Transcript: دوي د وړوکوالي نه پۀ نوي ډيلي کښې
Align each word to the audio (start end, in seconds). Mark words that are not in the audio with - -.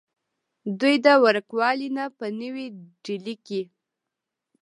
دوي 0.79 0.95
د 1.05 1.07
وړوکوالي 1.23 1.89
نه 1.97 2.05
پۀ 2.17 2.25
نوي 2.39 2.67
ډيلي 3.05 3.35
کښې 3.45 3.61